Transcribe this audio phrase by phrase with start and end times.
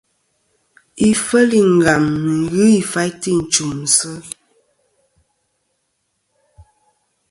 [1.09, 4.11] Ifel i Ngam nɨn ghɨ ifaytɨ i nchùmsɨ.